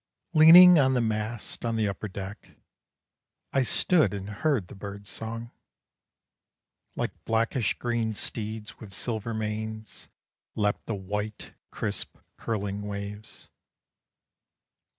Leaning 0.33 0.79
on 0.79 0.95
the 0.95 0.99
mast 0.99 1.63
on 1.63 1.75
the 1.75 1.87
upper 1.87 2.07
deck, 2.07 2.57
I 3.53 3.61
stood 3.61 4.15
and 4.15 4.29
heard 4.31 4.67
the 4.67 4.73
bird's 4.73 5.11
song. 5.11 5.51
Like 6.95 7.23
blackish 7.23 7.75
green 7.77 8.15
steeds 8.15 8.79
with 8.79 8.95
silver 8.95 9.35
manes, 9.35 10.09
Leapt 10.55 10.87
the 10.87 10.95
white 10.95 11.53
crisp 11.69 12.17
curling 12.37 12.81
waves. 12.81 13.49